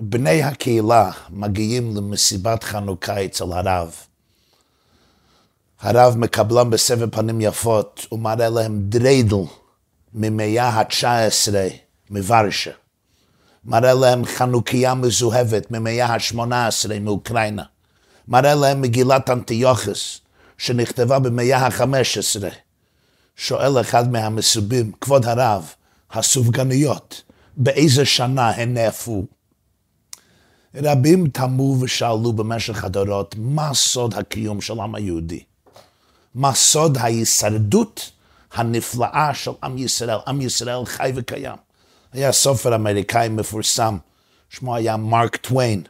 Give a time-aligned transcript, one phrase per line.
[0.00, 3.94] בני הקהילה מגיעים למסיבת חנוכה אצל הרב.
[5.80, 9.36] הרב מקבלם בסבר פנים יפות ומראה להם דריידל
[10.14, 11.54] ממאה ה-19
[12.10, 12.70] מוורשה.
[13.64, 17.62] מראה להם חנוכיה מזוהבת ממאה ה-18 מאוקראינה.
[18.28, 20.20] מראה להם מגילת אנטיוכוס
[20.58, 22.44] שנכתבה במאה ה-15.
[23.36, 25.72] שואל אחד מהמסובים, כבוד הרב,
[26.10, 27.22] הסופגניות,
[27.56, 29.37] באיזה שנה הן נאפו?
[30.74, 35.42] רבים תמו ושאלו במשך הדורות, מה סוד הקיום של העם היהודי?
[36.34, 38.10] מה סוד ההישרדות
[38.54, 40.18] הנפלאה של עם ישראל?
[40.26, 41.56] עם ישראל חי וקיים.
[42.12, 43.98] היה סופר אמריקאי מפורסם,
[44.50, 45.82] שמו היה מרק טוויין.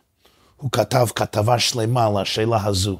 [0.56, 2.98] הוא כתב כתבה שלמה על השאלה הזו.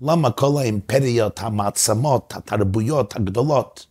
[0.00, 3.86] למה כל האימפריות, המעצמות, התרבויות הגדולות,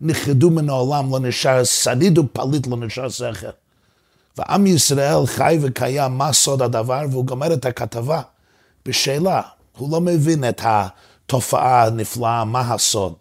[0.00, 3.50] נכחדו מן העולם, לא נשאר שריד ופליט, לא נשאר זכר.
[4.40, 7.02] ועם ישראל חי וקיים, מה סוד הדבר?
[7.10, 8.22] והוא גומר את הכתבה
[8.86, 9.42] בשאלה.
[9.76, 13.14] הוא לא מבין את התופעה הנפלאה, מה הסוד.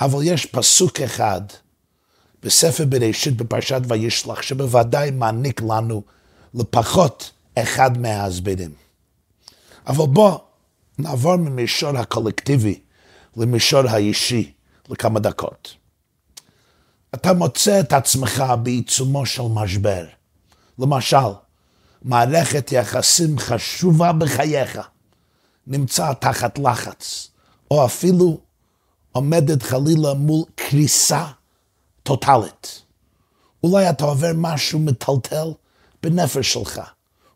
[0.00, 1.40] אבל יש פסוק אחד
[2.42, 6.02] בספר בראשית בפרשת וישלח, שבוודאי מעניק לנו
[6.54, 8.70] לפחות אחד מההסברים.
[9.86, 10.38] אבל בוא
[10.98, 12.80] נעבור ממישור הקולקטיבי
[13.36, 14.52] למישור האישי
[14.88, 15.74] לכמה דקות.
[17.14, 20.06] אתה מוצא את עצמך בעיצומו של משבר.
[20.78, 21.16] למשל,
[22.02, 24.78] מערכת יחסים חשובה בחייך
[25.66, 27.28] נמצא תחת לחץ,
[27.70, 28.40] או אפילו
[29.12, 31.26] עומדת חלילה מול קריסה
[32.02, 32.82] טוטאלית.
[33.64, 35.52] אולי אתה עובר משהו מטלטל
[36.02, 36.80] בנפש שלך.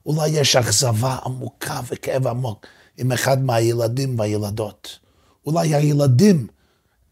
[0.06, 4.98] אולי יש אכזבה עמוקה וכאב עמוק עם אחד מהילדים והילדות.
[5.46, 6.46] אולי הילדים,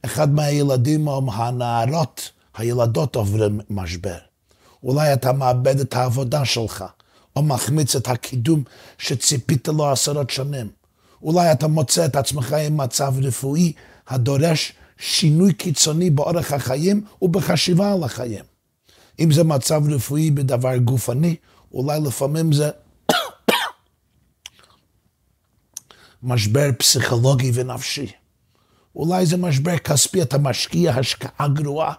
[0.05, 4.19] אחד מהילדים או הנערות, הילדות עוברים משבר.
[4.83, 6.85] אולי אתה מאבד את העבודה שלך,
[7.37, 8.63] או מחמיץ את הקידום
[8.99, 10.71] שציפית לו עשרות שנים.
[11.23, 13.73] אולי אתה מוצא את עצמך עם מצב רפואי
[14.09, 18.45] הדורש שינוי קיצוני באורח החיים ובחשיבה על החיים.
[19.19, 21.37] אם זה מצב רפואי בדבר גופני,
[21.73, 22.71] אולי לפעמים זה
[26.23, 28.13] משבר פסיכולוגי ונפשי.
[28.97, 31.95] אולי זה משבר כספי, אתה משקיע השקעה גרועה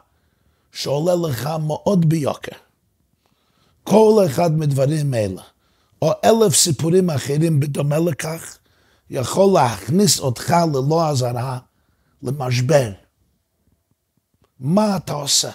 [0.73, 2.56] שעולה לך מאוד ביוקר.
[3.84, 5.41] כל אחד מדברים אלה,
[6.01, 8.57] או אלף סיפורים אחרים בדומה לכך,
[9.09, 11.59] יכול להכניס אותך ללא אזהרה
[12.22, 12.91] למשבר.
[14.59, 15.51] מה אתה עושה?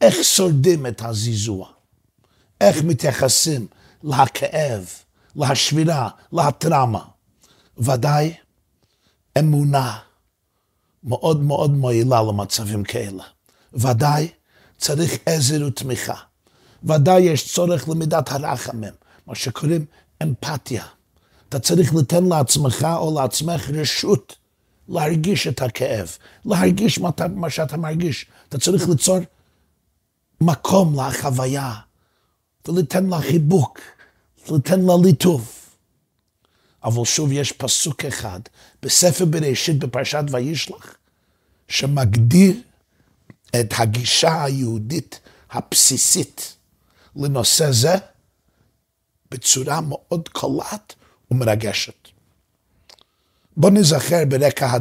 [0.00, 1.68] איך שורדים את הזיזוע?
[2.60, 3.66] איך מתייחסים
[4.02, 4.86] לכאב,
[5.36, 7.04] להשבירה, לטראומה?
[7.78, 8.34] ודאי
[9.38, 9.98] אמונה
[11.04, 13.24] מאוד מאוד מועילה למצבים כאלה.
[13.72, 14.28] ודאי
[14.78, 16.14] צריך עזר ותמיכה.
[16.84, 18.92] ודאי יש צורך למידת הרחמים,
[19.26, 19.84] מה שקוראים
[20.22, 20.84] אמפתיה.
[21.48, 24.36] אתה צריך לתת לעצמך או לעצמך רשות
[24.88, 28.26] להרגיש את הכאב, להרגיש מה, מה שאתה מרגיש.
[28.48, 29.18] אתה צריך ליצור
[30.40, 31.74] מקום לחוויה,
[32.68, 33.80] וליתן לה חיבוק,
[34.50, 35.76] ליתן לה ליטוף.
[36.84, 38.40] אבל שוב, יש פסוק אחד
[38.82, 40.94] בספר בראשית בפרשת וישלח,
[41.68, 42.54] שמגדיר
[43.60, 45.20] את הגישה היהודית
[45.50, 46.56] הבסיסית
[47.16, 47.94] לנושא זה
[49.30, 50.94] בצורה מאוד קולעת
[51.30, 52.08] ומרגשת.
[53.56, 54.76] בוא נזכר ברקע,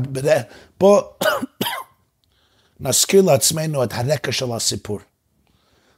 [0.79, 1.01] בוא
[2.79, 4.99] נזכיר לעצמנו את הרקע של הסיפור.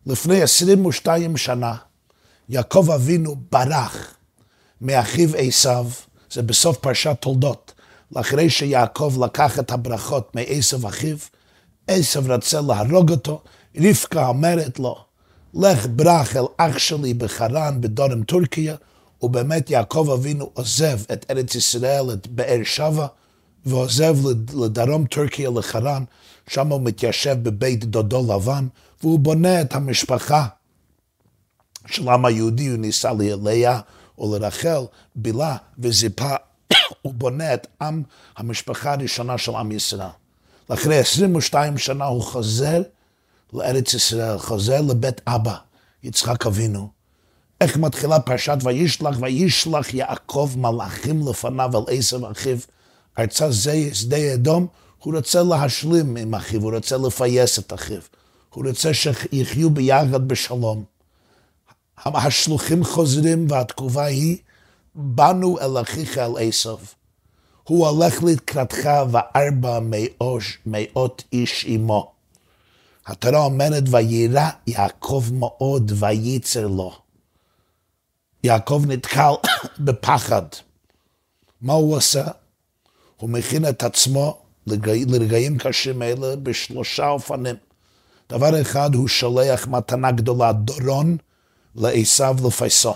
[0.06, 1.76] לפני 22 שנה,
[2.50, 4.14] יעקב אבינו ברח
[4.82, 5.88] מאחיו עשיו,
[6.32, 7.74] זה בסוף פרשת תולדות,
[8.12, 11.18] לאחרי שיעקב לקח את הברכות מעשו אחיו,
[11.92, 13.42] עשו רצה להרוג אותו,
[13.78, 14.98] רבקה אומרת לו,
[15.54, 18.76] לך ברח אל אח שלי בחרן בדרום טורקיה,
[19.22, 23.08] ובאמת יעקב אבינו עוזב את ארץ ישראל, את באר שבע,
[23.66, 24.16] ועוזב
[24.54, 26.04] לדרום טורקיה, לחרן,
[26.48, 28.68] שם הוא מתיישב בבית דודו לבן,
[29.02, 30.48] והוא בונה את המשפחה
[31.88, 33.80] של העם היהודי, הוא ניסה ללאה
[34.18, 34.82] או לרחל,
[35.16, 36.36] בילה וזיפה,
[37.02, 38.04] הוא בונה את עם
[38.38, 40.08] המשפחה הראשונה של עם ישראל.
[40.70, 42.82] לאחרי 22 שנה הוא חוזר
[43.54, 45.56] לארץ ישראל, חוזר לבית אבא,
[46.04, 46.90] יצחק אבינו.
[47.62, 52.58] איך מתחילה פרשת וישלח, וישלח יעקב מלאכים לפניו על עשר אחיו,
[53.20, 54.68] ארצה זה שדה אדום,
[55.00, 58.02] הוא רוצה להשלים עם אחיו, הוא רוצה לפייס את אחיו,
[58.50, 60.84] הוא רוצה שיחיו ביחד בשלום.
[62.06, 64.38] השלוחים חוזרים והתגובה היא,
[64.96, 66.76] באנו אל אחיך אל עשב.
[67.70, 69.80] הוא הולך לקראתך וארבע
[70.66, 72.12] מאות איש עמו.
[73.06, 76.96] התורה אומרת, וירא יעקב מאוד וייצר לו.
[78.44, 79.32] יעקב נתקל
[79.86, 80.42] בפחד.
[81.62, 82.28] מה הוא עושה?
[83.18, 84.38] הוא מכין את עצמו
[84.68, 87.56] לרגעים קשים אלה בשלושה אופנים.
[88.30, 91.18] דבר אחד, הוא שולח מתנה גדולה, דורון,
[91.76, 92.94] לעשו לפייסו.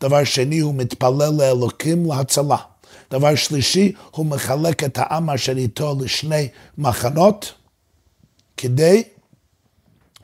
[0.00, 2.56] דבר שני, הוא מתפלל לאלוקים להצלה.
[3.10, 6.48] דבר שלישי, הוא מחלק את העם אשר איתו לשני
[6.78, 7.52] מחנות,
[8.56, 9.02] כדי,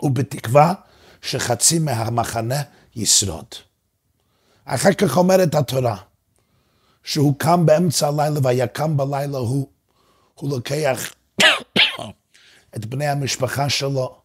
[0.02, 0.74] ובתקווה,
[1.22, 2.62] שחצי מהמחנה
[2.96, 3.46] ישרוד.
[4.64, 5.96] אחר כך אומרת התורה,
[7.04, 9.68] שהוא קם באמצע הלילה ויקם בלילה הוא,
[10.34, 11.12] הוא לוקח
[12.76, 14.16] את בני המשפחה שלו,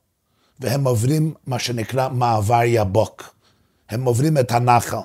[0.59, 3.37] והם עוברים מה שנקרא מעבר יבוק.
[3.89, 4.97] הם עוברים את הנחל.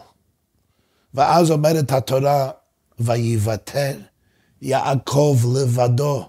[1.15, 2.51] ואז אומרת התורה,
[3.03, 3.99] ויוותר
[4.63, 6.29] יעקב לבדו,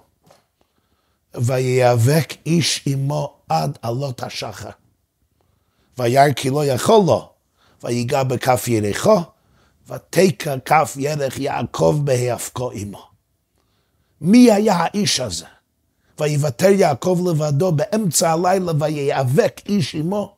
[1.35, 4.69] ויאבק איש עמו עד עלות השחר.
[5.97, 7.29] וירא כי לא יכול לו,
[7.83, 9.21] ויגע בכף ירחו,
[9.87, 13.05] ותקע כף ירך יעקב בהיאבקו עמו.
[14.21, 15.45] מי היה האיש הזה?
[16.19, 20.35] ויוותר יעקב לבדו באמצע הלילה ויאבק איש עמו.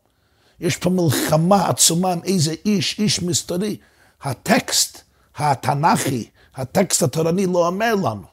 [0.59, 3.77] יש פה מלחמה עצומה עם איזה איש, איש מסתורי.
[4.21, 5.01] הטקסט
[5.37, 8.25] התנ"כי, הטקסט התורני לא אומר לנו.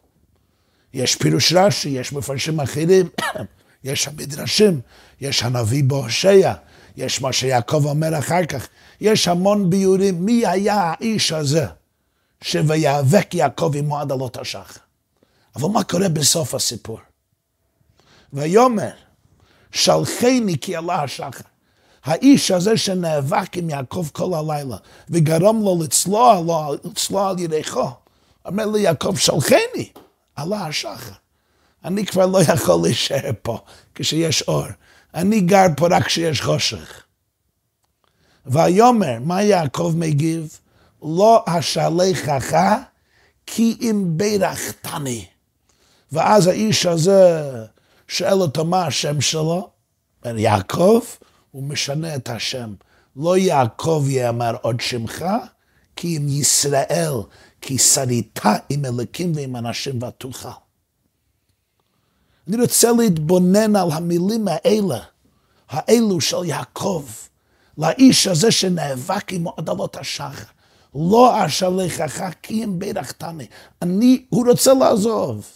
[0.94, 3.08] יש פירוש רש"י, יש מפרשים אחרים,
[3.84, 4.80] יש המדרשים,
[5.20, 6.52] יש הנביא בהושע,
[6.96, 8.68] יש מה שיעקב אומר אחר כך,
[9.00, 11.66] יש המון ביורים, מי היה האיש הזה
[12.42, 14.80] שויאבק יעקב עמו עד עלות השחר.
[15.56, 16.98] אבל מה קורה בסוף הסיפור?
[18.32, 18.90] ויאמר,
[19.72, 21.51] שלחני כי עלה השחר.
[22.04, 24.76] האיש הזה שנאבק עם יעקב כל הלילה,
[25.10, 27.90] וגרם לו לצלוע, לו, לצלוע על ידיכו,
[28.44, 29.92] אומר לי יעקב, שלחני,
[30.36, 31.12] עלה השחר.
[31.84, 33.58] אני כבר לא יכול להישאר פה
[33.94, 34.66] כשיש אור.
[35.14, 37.02] אני גר פה רק כשיש חושך.
[38.46, 40.58] ויאמר, מה יעקב מגיב?
[41.02, 42.56] לא אשלחך
[43.46, 45.26] כי אם ברכתני.
[46.12, 47.52] ואז האיש הזה
[48.08, 49.70] שואל אותו מה השם שלו,
[50.24, 51.00] אומר יעקב,
[51.52, 52.74] הוא משנה את השם.
[53.16, 55.24] לא יעקב יאמר עוד שמך,
[55.96, 57.14] כי אם ישראל,
[57.60, 60.48] כי שרית עם אלוקים ועם אנשים ותוכל.
[62.48, 64.98] אני רוצה להתבונן על המילים האלה,
[65.68, 67.04] האלו של יעקב,
[67.78, 70.44] לאיש הזה שנאבק עם עדלות השחר.
[70.94, 73.46] לא אשלחך כי אם ברכתני.
[73.82, 75.46] אני, הוא רוצה לעזוב.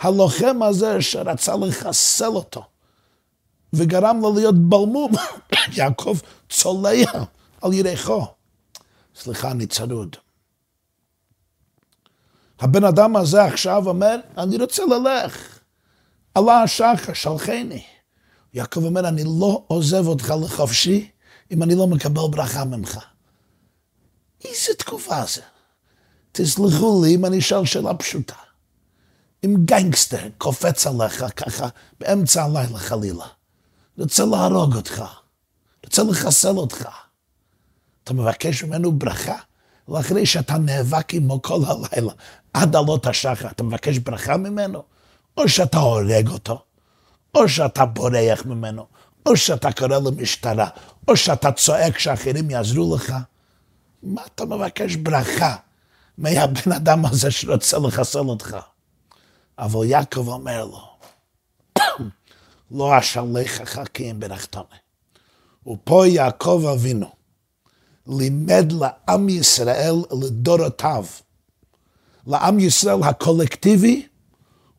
[0.00, 2.64] הלוחם הזה שרצה לחסל אותו,
[3.72, 5.12] וגרם לו להיות בלמום,
[5.76, 6.18] יעקב
[6.48, 6.90] צולע
[7.60, 8.26] על ידיכו.
[9.16, 10.16] סליחה, אני צרוד.
[12.60, 15.58] הבן אדם הזה עכשיו אומר, אני רוצה ללך.
[16.34, 17.82] עלה השחר, שלחני.
[18.54, 21.10] יעקב אומר, אני לא עוזב אותך לחופשי
[21.50, 22.98] אם אני לא מקבל ברכה ממך.
[24.44, 25.42] איזה תקופה זה?
[26.32, 28.34] תסלחו לי אם אני אשאל שאלה פשוטה.
[29.44, 31.68] אם גנגסטר קופץ עליך ככה
[32.00, 33.26] באמצע הלילה חלילה,
[33.98, 35.04] רוצה להרוג אותך,
[35.84, 36.88] רוצה לחסל אותך,
[38.04, 39.36] אתה מבקש ממנו ברכה?
[39.88, 42.12] ואחרי שאתה נאבק עמו כל הלילה,
[42.52, 44.82] עד עלות השחר, אתה מבקש ברכה ממנו?
[45.36, 46.62] או שאתה הורג אותו,
[47.34, 48.86] או שאתה בורח ממנו,
[49.26, 50.68] או שאתה קורא למשטרה,
[51.08, 53.14] או שאתה צועק שאחרים יעזרו לך.
[54.02, 55.56] מה אתה מבקש ברכה
[56.18, 58.56] מהבן אדם הזה שרוצה לחסל אותך?
[59.58, 60.87] אבל יעקב אומר לו,
[62.70, 64.62] לא אשלחך כי אם ברכתני.
[65.66, 67.10] ופה יעקב אבינו
[68.06, 71.04] לימד לעם ישראל לדורותיו,
[72.26, 74.06] לעם ישראל הקולקטיבי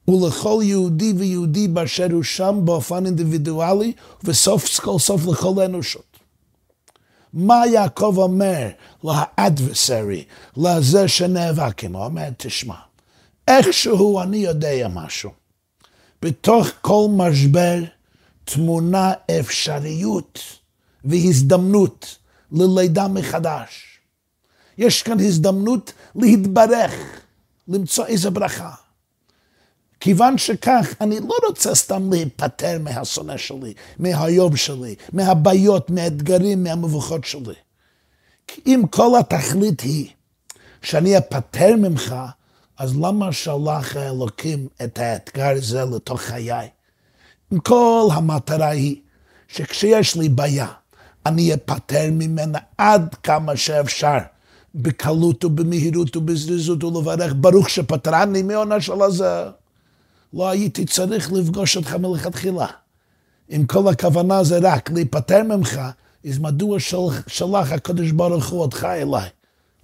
[0.08, 3.94] ולכל יהודי ויהודי באשר הוא שם באופן אינדיבידואלי
[4.24, 6.20] וסוף כל סוף לכל האנושות.
[7.34, 8.68] מה יעקב אומר
[9.04, 10.24] לאדברסרי,
[10.58, 11.98] לזה שנאבק עמו?
[11.98, 12.76] הוא אומר, תשמע,
[13.48, 15.39] איכשהו אני יודע משהו.
[16.22, 17.84] בתוך כל משבר
[18.44, 20.40] תמונה אפשריות
[21.04, 22.18] והזדמנות
[22.52, 24.00] ללידה מחדש.
[24.78, 26.94] יש כאן הזדמנות להתברך,
[27.68, 28.72] למצוא איזה ברכה.
[30.00, 37.54] כיוון שכך, אני לא רוצה סתם להיפטר מהשונא שלי, מהיוב שלי, מהבעיות, מהאתגרים, מהמבוכות שלי.
[38.48, 40.10] כי אם כל התכלית היא
[40.82, 42.16] שאני אפטר ממך,
[42.80, 46.68] אז למה שלח האלוקים את האתגר הזה לתוך חיי?
[47.64, 48.96] כל המטרה היא
[49.48, 50.68] שכשיש לי בעיה,
[51.26, 54.18] אני אפטר ממנה עד כמה שאפשר,
[54.76, 59.44] בקלות ובמהירות ובזריזות ולברך, ברוך שפטרני מעונה של הזה.
[60.34, 62.68] לא הייתי צריך לפגוש אותך מלכתחילה.
[63.52, 65.82] אם כל הכוונה זה רק להיפטר ממך,
[66.26, 69.30] is מדוע של- שלח הקדוש ברוך הוא אותך אליי,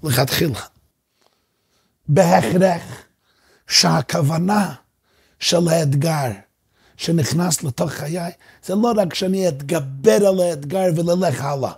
[0.03, 0.59] לכתחילה.
[2.07, 2.83] בהכרח
[3.67, 4.73] שהכוונה
[5.39, 6.31] של האתגר
[6.97, 8.31] שנכנס לתוך חיי,
[8.65, 11.71] זה לא רק שאני אתגבר על האתגר וללך הלאה.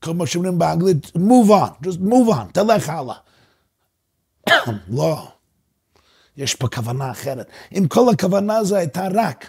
[0.00, 3.14] כמו שאומרים באנגלית, move on, just move on, תלך הלאה.
[4.88, 5.28] לא.
[6.36, 7.46] יש פה כוונה אחרת.
[7.78, 9.48] אם כל הכוונה הזו הייתה רק,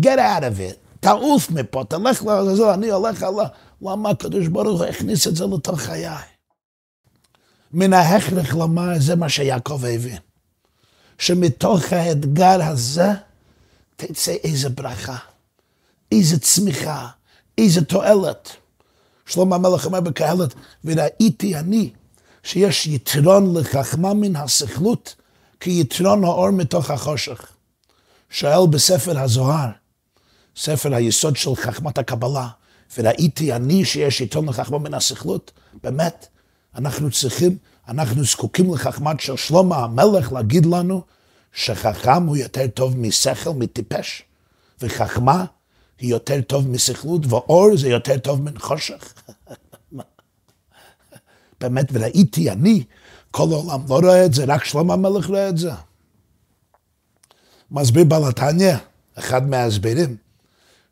[0.00, 3.46] get out of it, תעוף מפה, תלך לעזור, אני הולך הלאה.
[3.82, 6.31] למה הקדוש ברוך הוא הכניס את זה לתוך חיי?
[7.72, 10.18] מן ההכרח לומר, זה מה שיעקב הבין.
[11.18, 13.10] שמתוך האתגר הזה
[13.96, 15.16] תצא איזה ברכה,
[16.12, 17.08] איזה צמיחה,
[17.58, 18.56] איזה תועלת.
[19.26, 21.90] שלמה המלך אומר בקהלת, וראיתי אני
[22.42, 25.14] שיש יתרון לחכמה מן הסכלות,
[25.60, 27.46] כיתרון האור מתוך החושך.
[28.30, 29.68] שואל בספר הזוהר,
[30.56, 32.48] ספר היסוד של חכמת הקבלה,
[32.98, 35.52] וראיתי אני שיש יתרון לחכמה מן הסכלות,
[35.82, 36.26] באמת,
[36.74, 37.56] אנחנו צריכים,
[37.88, 41.02] אנחנו זקוקים לחכמת של שלמה המלך להגיד לנו
[41.52, 44.22] שחכם הוא יותר טוב משכל, מטיפש,
[44.80, 45.44] וחכמה
[45.98, 49.14] היא יותר טוב מסכלות, ואור זה יותר טוב מן חושך.
[51.60, 52.84] באמת, וראיתי אני,
[53.30, 55.70] כל העולם לא רואה את זה, רק שלמה המלך רואה את זה.
[57.70, 58.22] מסביר בעל
[59.18, 60.16] אחד מההסברים,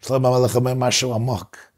[0.06, 1.69] שלמה המלך אומר משהו עמוק.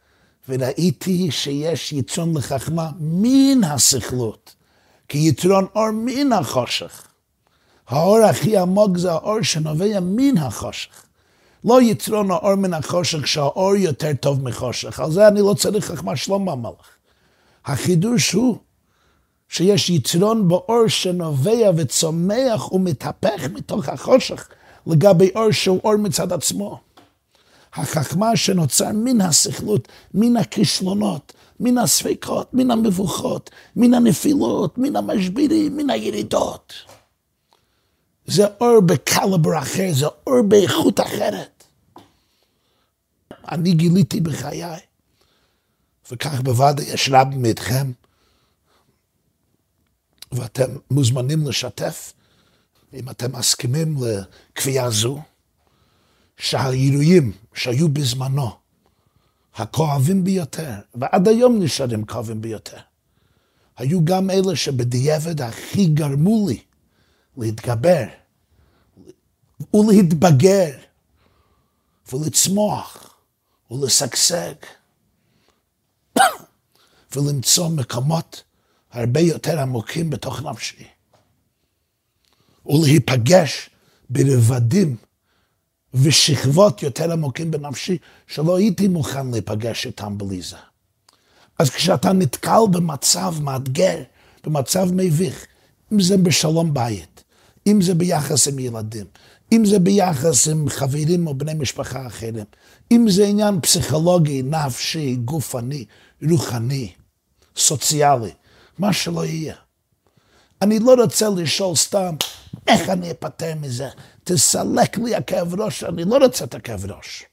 [0.48, 4.54] וראיתי שיש יתרון לחכמה מן הסכלות,
[5.08, 7.06] כי יתרון אור מן החושך.
[7.88, 11.04] האור הכי עמוק זה האור שנובע מן החושך.
[11.64, 15.00] לא יתרון האור מן החושך, שהאור יותר טוב מחושך.
[15.00, 16.88] על זה אני לא צריך חכמה שלמה המלך.
[17.64, 18.56] החידוש הוא
[19.48, 24.48] שיש יתרון באור שנובע וצומח ומתהפך מתוך החושך
[24.86, 26.80] לגבי אור שהוא אור מצד עצמו.
[27.74, 35.90] החכמה שנוצר מן הסכלות, מן הכישלונות, מן הספקות, מן המבוכות, מן הנפילות, מן המשברים, מן
[35.90, 36.72] הירידות.
[38.26, 41.64] זה אור בקליבר אחר, זה אור באיכות אחרת.
[43.48, 44.64] אני גיליתי בחיי,
[46.10, 47.92] וכך בוודאי יש רבים מאיתכם,
[50.32, 52.12] ואתם מוזמנים לשתף,
[52.94, 55.20] אם אתם מסכימים לקביעה זו,
[56.36, 58.50] שהאירועים שהיו בזמנו,
[59.54, 62.78] הכואבים ביותר, ועד היום נשארים כואבים ביותר,
[63.76, 66.62] היו גם אלה שבדיעבד הכי גרמו לי
[67.36, 68.04] להתגבר
[69.74, 70.70] ולהתבגר
[72.12, 73.14] ולצמוח
[73.70, 74.54] ולשגשג
[77.16, 78.42] ולמצוא מקומות
[78.90, 80.86] הרבה יותר עמוקים בתוך נפשי
[82.66, 83.70] ולהיפגש
[84.10, 84.96] ברבדים
[85.94, 90.56] ושכבות יותר עמוקים בנפשי שלא הייתי מוכן להיפגש איתם בלי זה.
[91.58, 94.02] אז כשאתה נתקל במצב מאתגר,
[94.44, 95.46] במצב מביך,
[95.92, 97.24] אם זה בשלום בית,
[97.66, 99.06] אם זה ביחס עם ילדים,
[99.52, 102.44] אם זה ביחס עם חברים או בני משפחה אחרים,
[102.92, 105.84] אם זה עניין פסיכולוגי, נפשי, גופני,
[106.30, 106.92] רוחני,
[107.56, 108.30] סוציאלי,
[108.78, 109.54] מה שלא יהיה.
[110.62, 112.14] אני לא רוצה לשאול סתם,
[112.66, 113.88] איך אני אפטר מזה?
[114.24, 117.24] תסלק לי הכאב ראש, אני לא רוצה את הכאב ראש.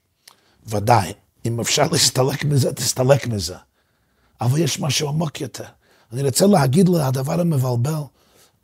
[0.67, 1.13] ודאי,
[1.45, 3.55] אם אפשר להסתלק מזה, תסתלק מזה.
[4.41, 5.63] אבל יש משהו עמוק יותר.
[6.13, 8.01] אני רוצה להגיד לדבר המבלבל,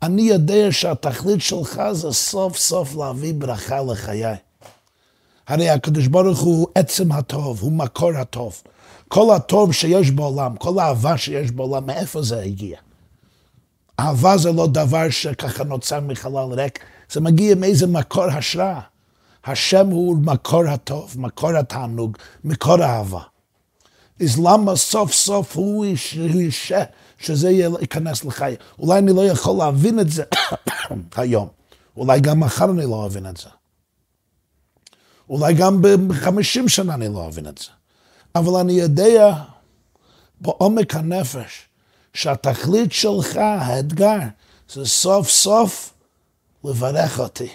[0.02, 4.36] אני יודע שהתכלית שלך זה סוף סוף להביא ברכה לחיי.
[5.46, 8.62] הרי הקדוש ברוך הוא עצם הטוב, הוא מקור הטוב.
[9.08, 12.78] כל הטוב שיש בעולם, כל האהבה שיש בעולם, מאיפה זה הגיע?
[14.00, 16.78] אהבה זה לא דבר שככה נוצר מחלל ריק,
[17.10, 18.80] זה מגיע מאיזה מקור השראה.
[19.44, 23.22] השם הוא מקור הטוב, מקור התענוג, מקור האהבה.
[24.20, 26.84] אז למה סוף סוף הוא אישה
[27.18, 28.56] שזה ייכנס לחיי?
[28.78, 30.24] אולי אני לא יכול להבין את זה
[31.16, 31.48] היום,
[31.96, 33.48] אולי גם מחר אני לא אבין את זה.
[35.28, 37.68] אולי גם בחמישים שנה אני לא אבין את זה.
[38.34, 39.34] אבל אני יודע
[40.40, 41.66] בעומק הנפש
[42.14, 44.18] שהתכלית שלך, האתגר,
[44.72, 45.92] זה סוף סוף
[46.66, 47.48] לברך אותי.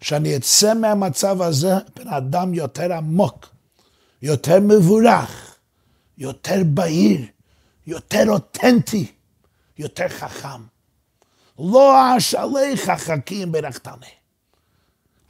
[0.00, 3.48] שאני אצא מהמצב הזה בן אדם יותר עמוק,
[4.22, 5.56] יותר מבורך,
[6.18, 7.20] יותר בהיר,
[7.86, 9.06] יותר אותנטי,
[9.78, 10.62] יותר חכם.
[11.58, 14.06] לא אשליך חכים ברכתני.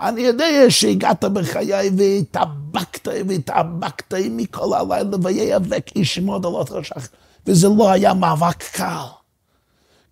[0.01, 7.01] אני יודע שהגעת בחיי והתאבקת והתאבקת מכל הלילה ויאבק איש מאוד על אותו שחר.
[7.47, 9.07] וזה לא היה מאבק קל.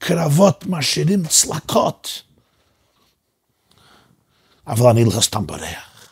[0.07, 2.23] קרבות משאירים צלקות.
[4.67, 6.09] אבל אני לא סתם בורח.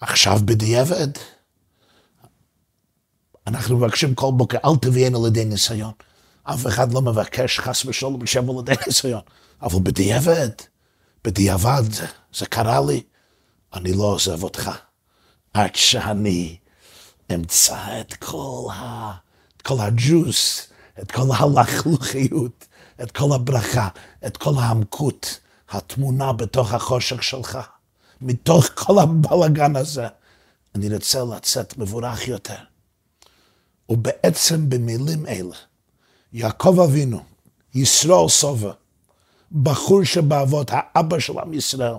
[0.00, 1.08] עכשיו בדיעבד,
[3.46, 5.92] אנחנו מבקשים כל בוקר, אל תביאנו לידי ניסיון.
[6.42, 9.22] אף אחד לא מבקש חס ושלום לשבת לידי ניסיון.
[9.62, 10.50] אבל בדיעבד,
[11.24, 11.90] בדיעבד,
[12.34, 13.02] זה קרה לי,
[13.74, 14.70] אני לא עוזב אותך.
[15.54, 16.56] עד שאני
[17.34, 19.12] אמצא את כל, ה,
[19.56, 20.68] את כל הג'וס,
[21.02, 22.67] את כל הלכלוכיות,
[23.02, 23.88] את כל הברכה,
[24.26, 25.40] את כל העמקות,
[25.70, 27.58] התמונה בתוך החושך שלך.
[28.20, 30.06] מתוך כל הבלאגן הזה,
[30.74, 32.54] אני רוצה לצאת מבורך יותר.
[33.88, 35.56] ובעצם במילים אלה,
[36.32, 37.20] יעקב אבינו,
[37.74, 38.72] ישראל סובה,
[39.62, 41.94] בחור שבאבות, האבא של עם ישראל,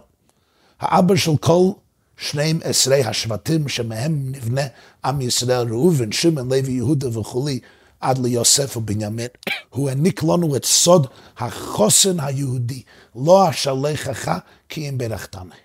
[0.80, 1.72] האבא של כל
[2.18, 4.62] 12 השבטים שמהם נבנה
[5.06, 7.60] עם ישראל, ראובן, שמעון, לוי, יהודה וכולי,
[8.00, 9.28] עד ליוסף ובנימין.
[9.70, 12.84] הוא העניק לנו את סוד החוסן היהודי,
[13.16, 14.32] לא אשלחך
[14.70, 15.56] כי אם ברכתני.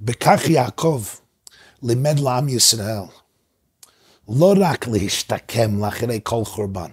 [0.00, 1.02] בכך יעקב
[1.82, 3.02] לימד לעם ישראל
[4.28, 6.90] לא רק להשתקם לאחרי כל חורבן.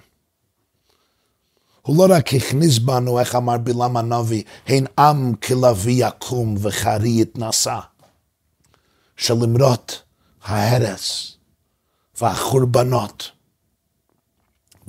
[1.81, 7.79] הוא לא רק הכניס בנו, איך אמר בלעם הנביא, הן עם כלביא יקום וחרי יתנשא.
[9.17, 10.01] שלמרות
[10.43, 11.37] ההרס
[12.21, 13.31] והחורבנות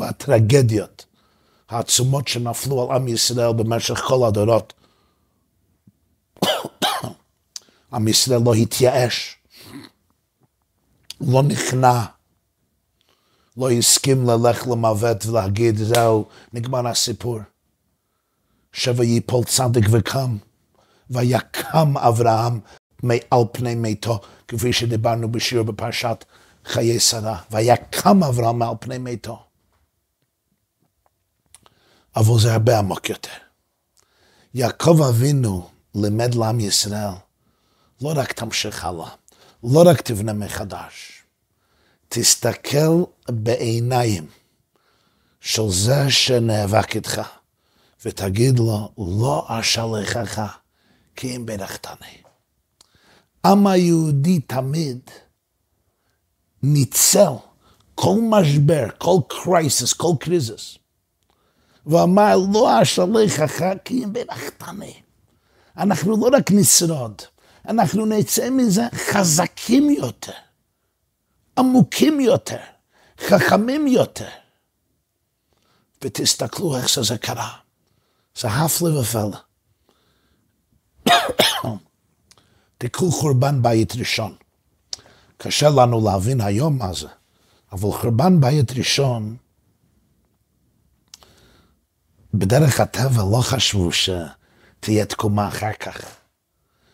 [0.03, 1.07] והטרגדיות
[1.69, 4.73] העצומות שנפלו על עם ישראל במשך כל הדורות,
[7.93, 9.37] עם ישראל לא התייאש,
[11.21, 12.01] לא נכנע,
[13.57, 17.39] לא הסכים ללך למוות ולהגיד, זהו, נגמר הסיפור.
[18.73, 20.37] שבע ייפול צדיק וקם,
[21.11, 22.61] ויקם אברהם
[23.03, 26.25] מעל פני מתו, כפי שדיברנו בשיעור בפרשת
[26.65, 29.52] חיי שרה, ויקם אברהם מעל פני מתו.
[32.17, 33.31] אבל זה הרבה עמוק יותר.
[34.55, 37.15] יעקב אבינו לימד לעם ישראל,
[38.01, 39.09] לא רק תמשיך הלאה,
[39.65, 41.23] לא רק תבנה מחדש,
[42.09, 44.27] תסתכל בעיניים
[45.41, 47.23] של זה שנאבק איתך,
[48.05, 50.59] ותגיד לו, לא אשלחך
[51.17, 52.23] כי אם ברכתני.
[53.47, 54.99] עם היהודי תמיד
[56.63, 57.33] ניצל
[57.95, 60.79] כל משבר, כל קרייסס, כל קריזס,
[61.87, 62.71] ואמר, לא
[63.85, 64.95] כי אם ברכתני.
[65.77, 67.23] אנחנו לא רק נשרוד,
[67.69, 70.33] אנחנו נצא מזה חזקים יותר,
[71.59, 72.61] עמוקים יותר,
[73.19, 74.29] חכמים יותר.
[76.05, 77.51] ותסתכלו איך שזה קרה.
[78.41, 79.39] זה הפלא ופלא.
[82.79, 84.35] תקחו חורבן בית ראשון.
[85.37, 87.09] קשה לנו להבין היום מה זה,
[87.73, 89.37] אבל חורבן בית ראשון,
[92.35, 96.17] בדרך הטבע לא חשבו שתהיה תקומה אחר כך.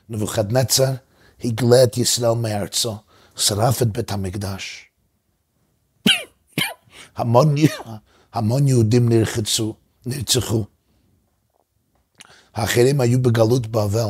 [0.09, 0.93] נבוכדנצר
[1.45, 2.97] הגלה את ישראל מארצו,
[3.37, 4.85] שרף את בית המקדש.
[7.17, 7.55] המון,
[8.33, 9.75] המון יהודים נרחצו,
[10.07, 10.65] נרצחו.
[12.55, 14.09] האחרים היו בגלות בבל,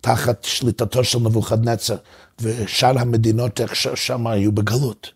[0.00, 1.96] תחת שליטתו של נבוכדנצר,
[2.40, 3.60] ושאר המדינות
[3.94, 5.12] שם היו בגלות.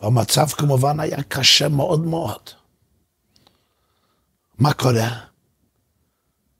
[0.00, 2.50] והמצב כמובן היה קשה מאוד מאוד.
[4.58, 5.20] מה קורה?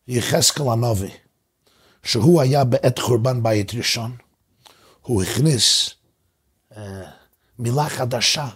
[0.09, 1.11] יחזקאל הנביא,
[2.03, 4.17] שהוא היה בעת חורבן בית ראשון,
[5.03, 5.91] הוא הכניס
[6.77, 7.11] אה,
[7.59, 8.49] מילה חדשה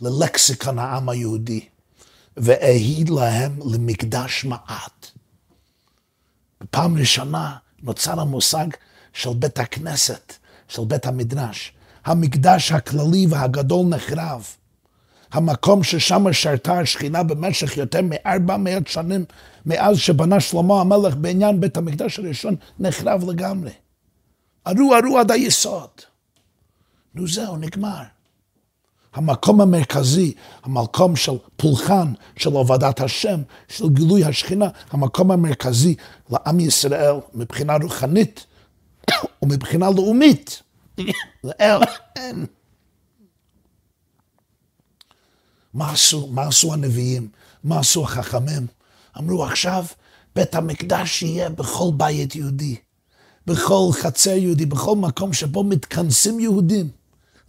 [0.00, 1.68] ללקסיקון העם היהודי,
[2.36, 5.06] והעיד להם למקדש מעט.
[6.60, 8.66] בפעם ראשונה נוצר המושג
[9.12, 10.32] של בית הכנסת,
[10.68, 11.72] של בית המדרש.
[12.08, 14.46] המקדש הכללי והגדול נחרב.
[15.32, 19.24] המקום ששם שרתה השכינה במשך יותר מארבע מאות שנים
[19.66, 23.70] מאז שבנה שלמה המלך בעניין בית המקדש הראשון נחרב לגמרי.
[24.66, 25.88] ארו ארו עד היסוד.
[27.14, 28.02] נו זהו, נגמר.
[29.14, 35.94] המקום המרכזי, המקום של פולחן, של עבודת השם, של גילוי השכינה, המקום המרכזי
[36.30, 38.46] לעם ישראל מבחינה רוחנית
[39.42, 40.62] ומבחינה לאומית.
[41.44, 41.80] לאל
[42.16, 42.46] אין.
[45.74, 46.26] מה עשו?
[46.26, 47.28] מה עשו הנביאים?
[47.64, 48.66] מה עשו החכמים?
[49.18, 49.84] אמרו עכשיו
[50.36, 52.76] בית המקדש יהיה בכל בית יהודי,
[53.46, 56.88] בכל חצר יהודי, בכל מקום שבו מתכנסים יהודים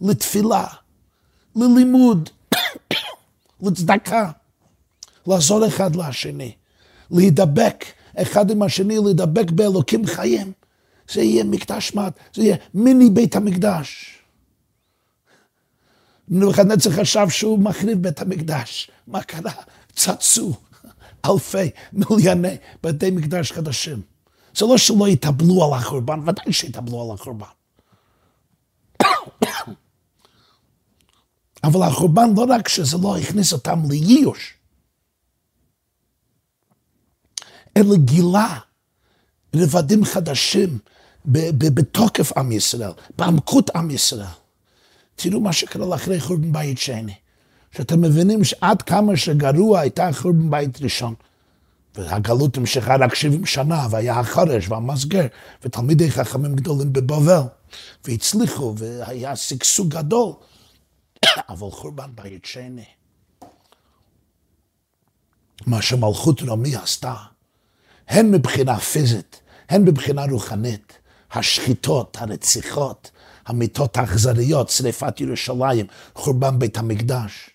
[0.00, 0.66] לתפילה,
[1.56, 2.30] ללימוד,
[3.62, 4.30] לצדקה,
[5.26, 6.52] לעזור אחד לשני,
[7.10, 7.84] להידבק
[8.16, 10.52] אחד עם השני, להידבק באלוקים חיים.
[11.12, 14.18] זה יהיה מקדש מעט, זה יהיה מיני בית המקדש.
[16.28, 18.90] נבוכדנצר חשב שהוא מחריב בית המקדש.
[19.06, 19.52] מה קרה?
[19.92, 20.52] צצו
[21.24, 24.02] אלפי, מיליוני בתי מקדש חדשים.
[24.56, 27.46] זה לא שלא יתאבלו על החורבן, ודאי שיתאבלו על החורבן.
[31.64, 34.54] אבל החורבן לא רק שזה לא הכניס אותם לאיוש,
[37.76, 38.58] אלא גילה
[39.56, 40.78] רבדים חדשים
[41.24, 44.26] בתוקף עם ישראל, בעמקות עם ישראל.
[45.16, 47.14] תראו מה שקרה לאחרי חורבן בית שני.
[47.76, 51.14] שאתם מבינים שעד כמה שגרוע הייתה חורבן בית ראשון.
[51.94, 55.26] והגלות המשכה רק 70 שנה, והיה החרש והמסגר,
[55.62, 57.40] ותלמידי חכמים גדולים בבבל,
[58.04, 60.32] והצליחו, והיה שגשוג גדול.
[61.50, 62.84] אבל חורבן בית שני,
[65.66, 67.14] מה שמלכות רומי עשתה,
[68.08, 70.98] הן מבחינה פיזית, הן מבחינה רוחנית,
[71.32, 73.10] השחיטות, הרציחות,
[73.46, 77.50] המיטות האכזריות, שריפת ירושלים, חורבן בית המקדש,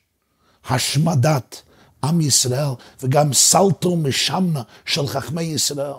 [0.69, 1.61] השמדת
[2.03, 2.69] עם ישראל
[3.03, 5.93] וגם סלטו משמנה של חכמי ישראל.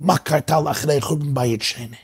[0.00, 1.96] מה קרתה לאחרי חורבן בית שני?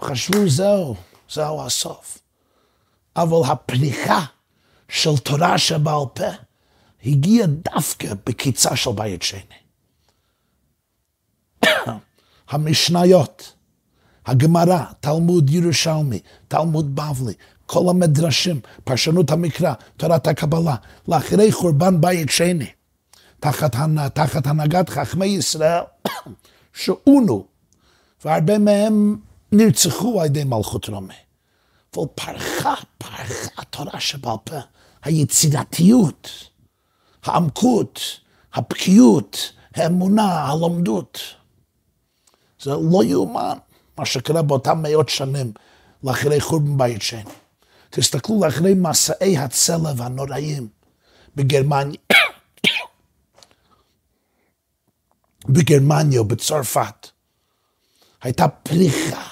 [0.00, 0.96] חשבו זהו,
[1.30, 2.18] זהו הסוף.
[3.16, 4.24] אבל הפריחה
[4.88, 6.28] של תורה שבעל פה
[7.04, 9.40] הגיעה דווקא בקיצה של בית שני.
[12.50, 13.53] המשניות,
[14.26, 17.32] הגמרא, תלמוד ירושלמי, תלמוד בבלי,
[17.66, 20.74] כל המדרשים, פרשנות המקרא, תורת הקבלה,
[21.08, 22.70] לאחרי חורבן בית שני,
[23.40, 23.76] תחת,
[24.14, 25.82] תחת הנהגת חכמי ישראל,
[26.82, 27.46] שאונו,
[28.24, 29.16] והרבה מהם
[29.52, 31.14] נרצחו על ידי מלכות רומי.
[31.96, 34.56] אבל פרחה, פרחה התורה שבעל פה,
[35.02, 36.30] היצירתיות,
[37.24, 38.00] העמקות,
[38.54, 41.20] הבקיאות, האמונה, הלומדות.
[42.60, 43.58] זה לא יאומן
[43.98, 45.52] מה שקרה באותם מאות שנים
[46.04, 47.22] לאחרי חורבן בית שני.
[47.90, 50.68] תסתכלו לאחרי מסעי הצלב הנוראים
[51.36, 51.98] בגרמניה,
[55.48, 57.08] בגרמניה ובצרפת.
[58.22, 59.28] הייתה פריחה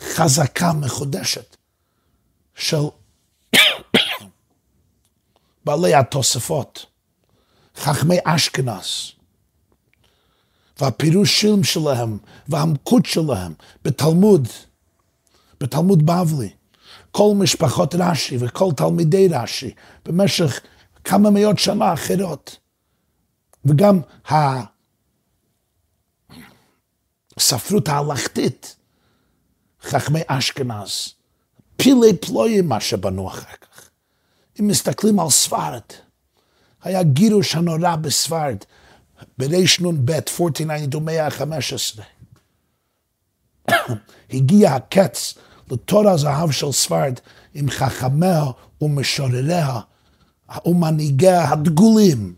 [0.00, 1.56] חזקה מחודשת
[2.54, 2.76] של
[5.64, 6.86] בעלי התוספות,
[7.76, 9.12] חכמי אשכנז,
[10.82, 12.18] והפירושים שלהם
[12.48, 13.52] והעמקות שלהם
[13.84, 14.48] בתלמוד,
[15.60, 16.50] בתלמוד בבלי.
[17.10, 20.60] כל משפחות רש"י וכל תלמידי רש"י במשך
[21.04, 22.58] כמה מאות שנה אחרות.
[23.64, 24.00] וגם
[27.36, 28.76] הספרות ההלכתית,
[29.82, 31.14] חכמי אשכנז,
[31.76, 33.90] פילי פלויים מה שבנו אחר כך.
[34.60, 35.80] אם מסתכלים על ספרד,
[36.82, 38.56] היה גירוש הנורא בספרד
[39.38, 42.02] ברנ"ב, 1492, מאה ה-15.
[44.30, 45.34] הגיע הקץ
[45.70, 47.18] לתור הזהב של ספרד
[47.54, 48.44] עם חכמיה
[48.80, 49.80] ומשורריה
[50.66, 52.34] ומנהיגיה הדגולים.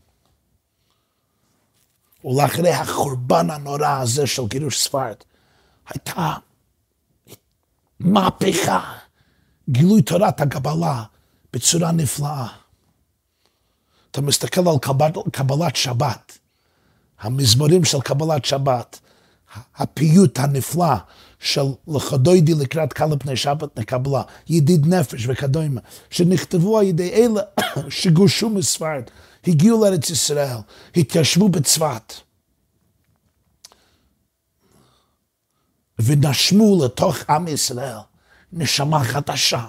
[2.24, 5.16] ולאחרי החורבן הנורא הזה של גירוש ספרד,
[5.88, 6.34] הייתה
[8.00, 8.92] מהפכה,
[9.70, 11.04] גילוי תורת הקבלה
[11.52, 12.46] בצורה נפלאה.
[14.10, 14.78] אתה מסתכל על
[15.32, 16.38] קבלת שבת,
[17.20, 19.00] המזמורים של קבלת שבת,
[19.76, 20.94] הפיוט הנפלא
[21.38, 27.42] של לכדוידי לקראת קלה פני שבת נקבלה, ידיד נפש וכדומה, שנכתבו על ידי אלה
[27.88, 29.02] שגורשו מספרד,
[29.46, 30.56] הגיעו לארץ ישראל,
[30.96, 32.12] התיישבו בצפת.
[35.98, 37.96] ונשמו לתוך עם ישראל
[38.52, 39.66] נשמה חדשה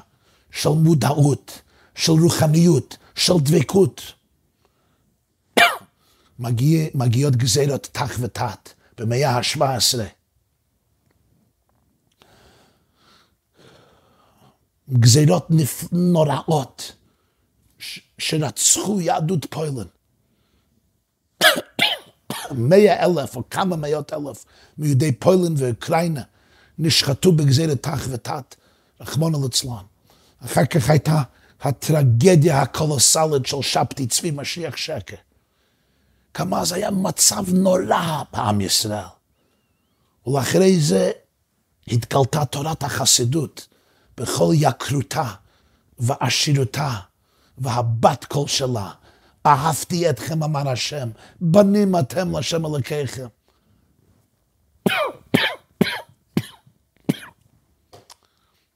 [0.51, 1.61] של מודעות,
[1.95, 4.13] של רוחניות, של דבקות.
[6.39, 9.99] מגיע, מגיעות גזירות תח ותת במאה ה-17.
[14.89, 15.47] גזירות
[15.91, 16.91] נוראות
[18.17, 19.87] שרצחו יהדות פוילן.
[22.51, 24.45] מאה אלף או כמה מאות אלף
[24.77, 26.21] מיהודי פוילן ואוקראינה
[26.79, 28.55] נשחטו בגזירת תח ותת,
[29.01, 29.83] רחמנא ליצלן.
[30.45, 31.21] אחר כך הייתה
[31.61, 35.15] הטרגדיה הקולוסלית של שבתי צבי משיח שקר.
[36.35, 39.05] כמה זה היה מצב נורא בעם ישראל.
[40.27, 41.11] ולאחרי זה
[41.87, 43.67] התגלתה תורת החסידות
[44.17, 45.33] בכל יקרותה
[45.99, 46.93] ועשירותה
[47.57, 48.91] והבת קול שלה.
[49.45, 51.09] אהבתי אתכם, אמר השם,
[51.41, 53.27] בנים אתם לשם אלוקיכם.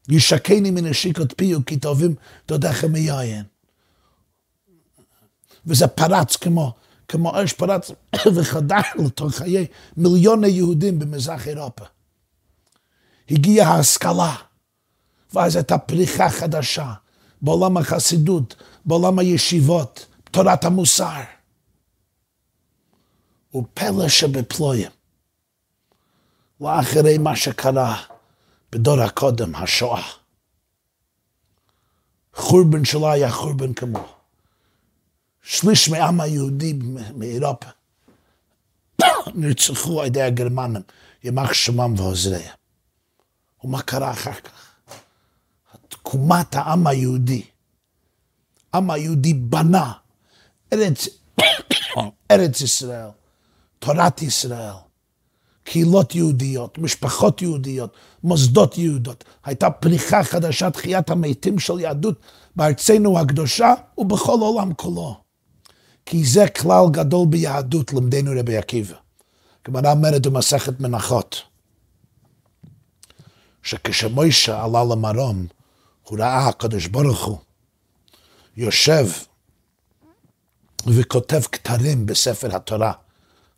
[0.09, 2.15] ישקני מנשיקות פיו כי טובים
[2.47, 3.43] דודיכם מיין.
[5.65, 6.73] וזה פרץ כמו
[7.09, 7.91] כמו אש פרץ
[8.35, 9.67] וחדר לתוך חיי
[9.97, 11.85] מיליוני יהודים במזרח אירופה.
[13.29, 14.35] הגיעה ההשכלה,
[15.33, 16.93] ואז הייתה פריחה חדשה
[17.41, 21.21] בעולם החסידות, בעולם הישיבות, תורת המוסר.
[23.55, 24.91] ופלא שבפלואים,
[26.61, 28.03] לאחרי מה שקרה
[28.71, 30.03] בדור הקודם, השואה.
[32.33, 34.18] חורבן שלו היה חורבן כמו.
[35.43, 36.73] שליש מעם היהודי
[37.15, 37.67] מאירופה
[39.35, 40.81] נרצחו על ידי הגרמנים,
[41.23, 42.55] יימח שמם ועוזריהם.
[43.63, 44.51] ומה קרה אחר כך?
[45.87, 47.43] תקומת העם היהודי.
[48.73, 49.91] העם היהודי בנה
[50.73, 51.07] ארץ,
[52.31, 53.07] ארץ ישראל,
[53.79, 54.73] תורת ישראל,
[55.63, 59.23] קהילות יהודיות, משפחות יהודיות, מוסדות יהודות.
[59.45, 62.19] הייתה פריחה חדשה, תחיית המתים של יהדות
[62.55, 65.28] בארצנו הקדושה ובכל עולם כולו.
[66.09, 68.95] כי זה כלל גדול ביהדות, למדנו רבי עקיבא.
[69.67, 71.41] גמרא אומרת במסכת מנחות,
[73.63, 75.47] שכשמוישה עלה למרום,
[76.03, 77.37] הוא ראה הקדוש ברוך הוא
[78.57, 79.07] יושב
[80.87, 82.93] וכותב כתרים בספר התורה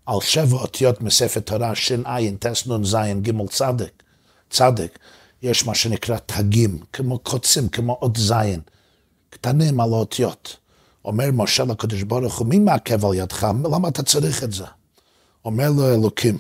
[0.06, 4.04] על שבע אותיות מספר תורה, שע"ע, ט"ז, ג' צדק,
[4.50, 5.00] צדק,
[5.42, 8.62] יש מה שנקרא תגים, כמו קוצים, כמו אות זין,
[9.30, 10.61] קטנים על האותיות.
[11.06, 13.48] אומר משה לקדוש ברוך הוא, מי מעכב על ידך?
[13.72, 14.66] למה אתה צריך את זה?
[15.46, 16.38] אומר לו אלוקים,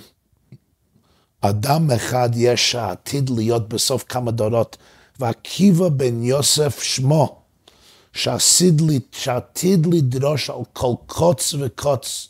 [1.41, 4.77] אדם אחד יש שעתיד להיות בסוף כמה דורות,
[5.19, 7.41] ועקיבא בן יוסף שמו,
[9.11, 12.27] שעתיד לדרוש על כל קוץ וקוץ,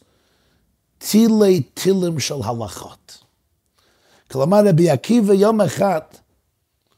[0.98, 3.18] טילי טילים של הלכות.
[4.32, 6.02] כלומר, רבי עקיבא יום אחד,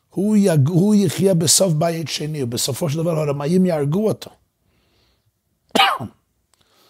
[0.09, 0.67] הוא, יג...
[0.67, 4.31] הוא יחיה בסוף בית שני, ובסופו של דבר הרמאים יהרגו אותו.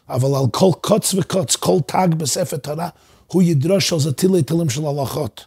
[0.09, 2.89] אבל על כל קוץ וקוץ, כל תג בספר תורה,
[3.27, 5.45] הוא ידרוש על זה טילי טילים של הלכות.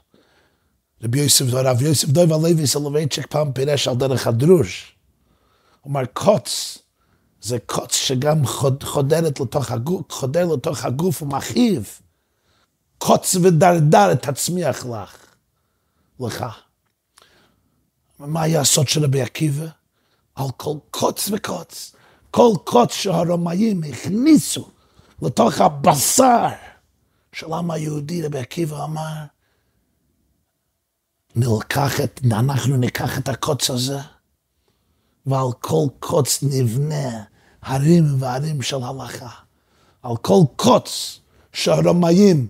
[1.02, 4.96] רבי יוסף, הרב יוסף דויב הלוי סולובייצ'יק פעם פירש על דרך הדרוש.
[5.80, 6.78] הוא אומר, קוץ
[7.40, 12.00] זה קוץ שגם חוד, חודרת לתוך הגוף, חודר לתוך הגוף ומכאיב.
[12.98, 15.16] קוץ ודרדר תצמיח לך,
[16.20, 16.44] לך.
[18.18, 19.66] מה היה הסוד של רבי עקיבא?
[20.34, 21.95] על כל קוץ וקוץ.
[22.36, 24.68] כל קוץ שהרומאים הכניסו
[25.22, 26.48] לתוך הבשר
[27.32, 29.12] של העם היהודי, רבי עקיבא אמר,
[31.36, 33.98] נלקח את, אנחנו ניקח את הקוץ הזה,
[35.26, 37.24] ועל כל קוץ נבנה
[37.62, 39.30] הרים והרים של הלכה.
[40.02, 41.20] על כל קוץ
[41.52, 42.46] שהרומאים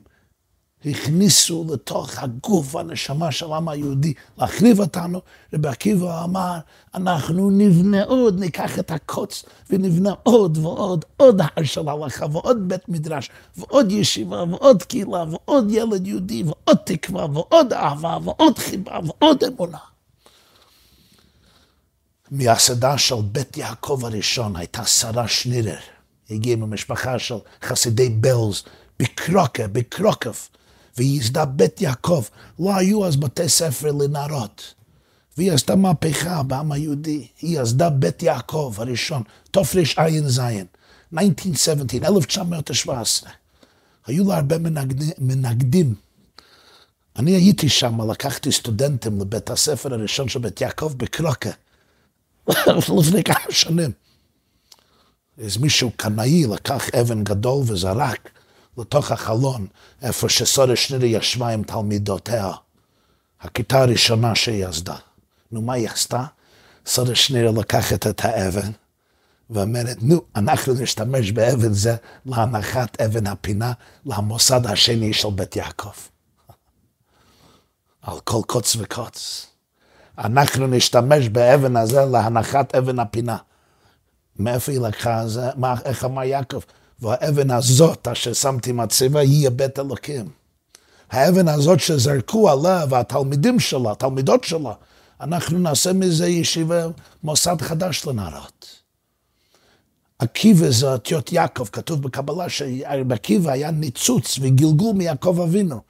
[0.86, 5.20] הכניסו לתוך הגוף והנשמה של העם היהודי להחריב אותנו,
[5.52, 6.58] רבי עקיבא אמר,
[6.94, 12.88] אנחנו נבנה עוד, ניקח את הקוץ ונבנה עוד ועוד, עוד הר של הלכה ועוד בית
[12.88, 19.44] מדרש ועוד ישיבה ועוד קהילה ועוד ילד יהודי ועוד תקווה ועוד אהבה ועוד חיבה ועוד
[19.44, 19.78] אמונה.
[22.30, 25.78] מהסדה של בית יעקב הראשון הייתה שרה שנירר.
[26.30, 28.62] הגיעה ממשפחה של חסידי בלז
[29.00, 30.48] בקרוקה, בקרוקף.
[30.96, 32.22] והיא ייסדה בית יעקב.
[32.58, 34.74] לא היו אז בתי ספר לנערות.
[35.36, 37.26] והיא עשתה מהפכה בעם היהודי.
[37.40, 40.40] היא ייסדה בית יעקב הראשון, תרע"ז,
[41.12, 43.30] 1917, 1917.
[44.06, 45.10] היו לה הרבה מנגדים.
[45.18, 45.94] מנגדים.
[47.16, 51.50] אני הייתי שם, לקחתי סטודנטים לבית הספר הראשון של בית יעקב בקרוקה.
[52.98, 53.90] לפני כמה שנים.
[55.38, 58.30] איזה מישהו קנאי לקח אבן גדול וזרק
[58.78, 59.66] לתוך החלון,
[60.02, 62.52] איפה שסודה שנירי ישבה עם תלמידותיה.
[63.40, 64.94] הכיתה הראשונה שהיא עשתה.
[65.52, 66.24] נו, מה היא עשתה?
[66.86, 68.70] סודה שנירי לקחת את האבן,
[69.50, 73.72] ואומרת, נו, אנחנו נשתמש באבן זה להנחת אבן הפינה
[74.06, 75.90] למוסד השני של בית יעקב.
[78.02, 79.46] על כל קוץ וקוץ.
[80.18, 83.36] אנחנו נשתמש באבן הזה להנחת אבן הפינה.
[84.38, 85.50] מאיפה היא לקחה זה?
[85.56, 86.60] מה, איך אמר יעקב?
[87.00, 90.28] והאבן הזאת אשר שמתי מצבה היא בית אלוקים.
[91.10, 94.72] האבן הזאת שזרקו עליה והתלמידים שלה, התלמידות שלה,
[95.20, 96.86] אנחנו נעשה מזה ישיבה,
[97.22, 98.66] מוסד חדש לנערות.
[100.18, 105.80] עקיבא זה אותיות יעקב, כתוב בקבלה שעקיבא היה ניצוץ וגלגול מיעקב אבינו.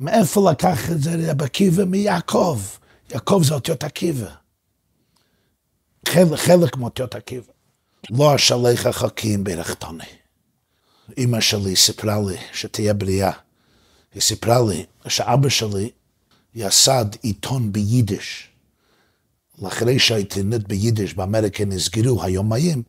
[0.00, 1.84] מאיפה לקח את זה רבי עקיבא?
[1.84, 2.60] מיעקב.
[3.12, 4.30] יעקב זה אותיות עקיבא.
[6.08, 7.52] חלק, חלק מאותיות עקיבא.
[8.10, 10.21] לא אשליך חכים ברכתני.
[11.18, 13.32] אמא שלי סיפרה לי שתהיה בריאה.
[14.14, 15.90] היא סיפרה לי שאבא שלי
[16.54, 18.48] יסד עיתון ביידיש.
[19.62, 22.82] לאחרי שהעיתונות ביידיש באמריקה נסגרו היומיים,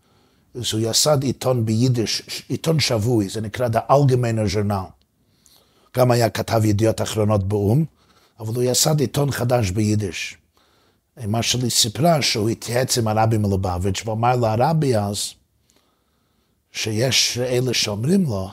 [0.55, 4.91] אז הוא יסד עיתון ביידיש, עיתון שבוי, זה נקרא The Allgemeiner Journal.
[5.97, 7.85] גם היה כתב ידיעות אחרונות באו"ם,
[8.39, 10.37] אבל הוא יסד עיתון חדש ביידיש.
[11.23, 15.33] אמא שלי סיפרה שהוא התייעץ עם הרבי מלובביץ' ואמר לרבי אז
[16.73, 18.49] שיש אלה שאומרים לו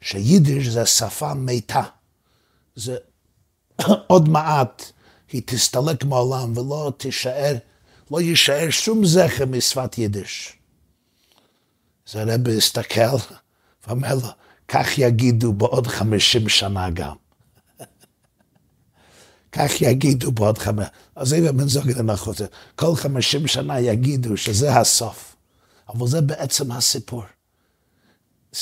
[0.00, 1.82] שיידיש זה שפה מתה.
[2.76, 2.96] זה
[4.06, 4.82] עוד מעט
[5.32, 7.54] היא תסתלק מהעולם ולא תישאר,
[8.10, 10.52] לא יישאר שום זכר משפת יידיש.
[12.08, 13.16] אז הרב הסתכל
[13.86, 14.28] ואומר לו,
[14.68, 17.14] כך יגידו בעוד חמישים שנה גם.
[19.52, 20.86] כך יגידו בעוד חמש...
[21.16, 22.36] אז זה בן זוגן הנחות,
[22.76, 25.36] כל חמישים שנה יגידו שזה הסוף.
[25.88, 27.22] אבל זה בעצם הסיפור.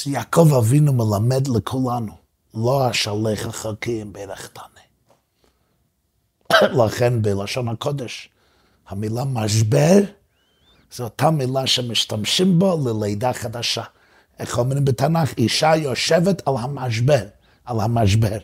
[0.07, 2.13] יעקב אבינו מלמד לכולנו,
[2.55, 4.83] לא אשלח החכים ברכתני.
[6.85, 8.29] לכן בלשון הקודש,
[8.89, 9.99] המילה משבר,
[10.93, 13.83] זו אותה מילה שמשתמשים בו ללידה חדשה.
[14.39, 15.33] איך אומרים בתנ"ך?
[15.39, 17.27] אישה יושבת על המשבר,
[17.65, 18.39] על המשבר.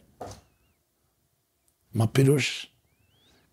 [1.94, 2.66] מה פירוש?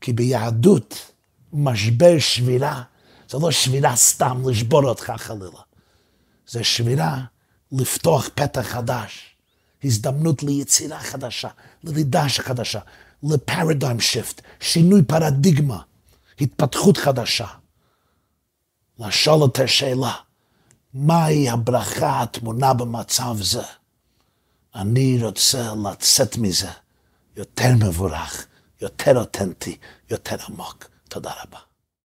[0.01, 1.11] כי ביהדות
[1.53, 2.83] משבר שבירה,
[3.29, 5.61] זה לא שבירה סתם לשבור אותך חלילה.
[6.47, 7.21] זה שבירה
[7.71, 9.35] לפתוח פתח חדש,
[9.83, 11.49] הזדמנות ליצירה חדשה,
[11.83, 12.79] ללידה חדשה,
[13.23, 15.81] לפרדיום שיפט, שינוי פרדיגמה,
[16.41, 17.47] התפתחות חדשה.
[18.99, 20.13] לשאול את השאלה,
[20.93, 23.63] מהי הברכה הטמונה במצב זה?
[24.75, 26.71] אני רוצה לצאת מזה
[27.35, 28.45] יותר מבורך,
[28.81, 29.77] יותר אותנטי,
[30.11, 30.85] יותר עמוק.
[31.09, 31.64] תודה רבה.